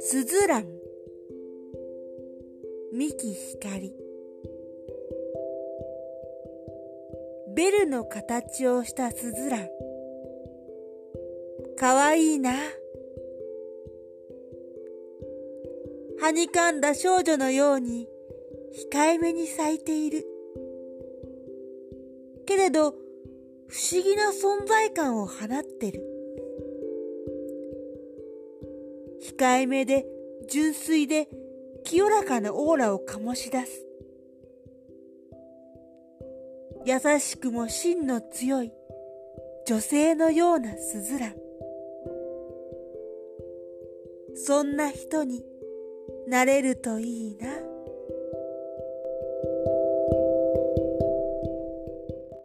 [0.00, 0.66] すずらん。
[2.92, 3.92] 三木ひかり
[7.54, 9.68] ベルの形をしたすずらん。
[11.76, 12.52] かわいいな。
[16.20, 18.06] はにかんだ少女のように
[18.92, 20.24] 控えめに咲いている。
[22.46, 22.94] けれど
[23.70, 26.02] 不思議な存在感を放ってる。
[29.38, 30.06] 控えめで
[30.50, 31.28] 純粋で
[31.84, 33.86] 清らかなオーラを醸し出す。
[36.84, 38.72] 優しくも芯の強い。
[39.66, 41.34] 女性のようなすずらん
[44.34, 45.44] そんな人に
[46.26, 47.69] なれるといいな。